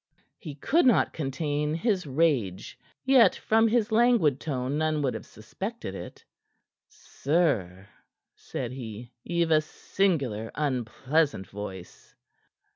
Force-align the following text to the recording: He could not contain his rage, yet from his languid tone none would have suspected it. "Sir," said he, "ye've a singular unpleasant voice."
He 0.39 0.55
could 0.55 0.87
not 0.87 1.13
contain 1.13 1.75
his 1.75 2.07
rage, 2.07 2.75
yet 3.05 3.35
from 3.35 3.67
his 3.67 3.91
languid 3.91 4.39
tone 4.39 4.79
none 4.79 5.03
would 5.03 5.13
have 5.13 5.27
suspected 5.27 5.93
it. 5.93 6.25
"Sir," 6.89 7.87
said 8.35 8.71
he, 8.71 9.11
"ye've 9.21 9.51
a 9.51 9.61
singular 9.61 10.49
unpleasant 10.55 11.45
voice." 11.45 12.15